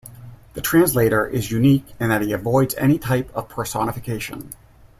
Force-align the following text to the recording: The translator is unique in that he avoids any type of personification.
The 0.55 0.61
translator 0.63 1.27
is 1.27 1.51
unique 1.51 1.85
in 1.99 2.09
that 2.09 2.23
he 2.23 2.33
avoids 2.33 2.73
any 2.73 2.97
type 2.97 3.29
of 3.35 3.47
personification. 3.49 4.49